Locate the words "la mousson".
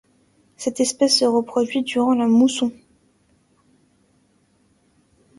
2.15-2.71